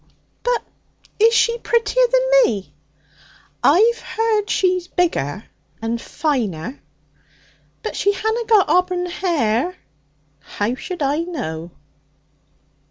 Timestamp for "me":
2.43-2.73